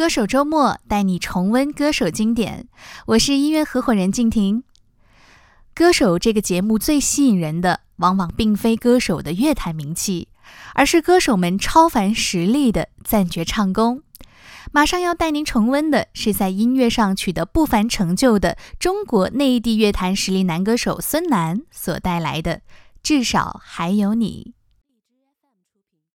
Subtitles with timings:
[0.00, 2.66] 歌手周末带你重温歌手经典。
[3.04, 4.64] 我是音乐合伙人静婷。
[5.74, 10.28] 歌手这个节目最吸引人的往往并非歌手的乐坛名气
[10.72, 14.02] 而是歌手们超凡实力的赞绝唱功。
[14.72, 22.62] 马上要带您重温的是在音乐上取得不凡成就的中国内地乐坛实力男歌手孙楠所带来的
[23.02, 24.54] 至少还有你。